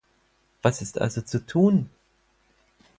[0.63, 1.91] Was ist also zu tun?